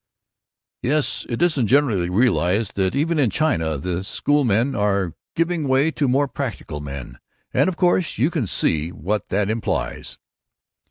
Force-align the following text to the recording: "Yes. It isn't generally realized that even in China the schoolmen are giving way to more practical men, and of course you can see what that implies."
"Yes. 0.81 1.27
It 1.29 1.43
isn't 1.43 1.67
generally 1.67 2.09
realized 2.09 2.73
that 2.75 2.95
even 2.95 3.19
in 3.19 3.29
China 3.29 3.77
the 3.77 4.03
schoolmen 4.03 4.73
are 4.73 5.13
giving 5.35 5.67
way 5.67 5.91
to 5.91 6.07
more 6.07 6.27
practical 6.27 6.79
men, 6.79 7.19
and 7.53 7.67
of 7.69 7.77
course 7.77 8.17
you 8.17 8.31
can 8.31 8.47
see 8.47 8.89
what 8.89 9.29
that 9.29 9.47
implies." 9.47 10.17